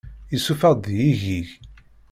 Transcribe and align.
Isuffeɣ-d 0.35 0.83
deg-i 0.85 1.07
igig. 1.11 1.49